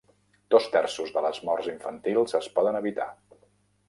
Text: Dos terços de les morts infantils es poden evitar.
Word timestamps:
Dos 0.53 0.63
terços 0.75 1.11
de 1.17 1.21
les 1.25 1.41
morts 1.49 1.67
infantils 1.73 2.33
es 2.39 2.47
poden 2.57 2.79
evitar. 2.81 3.07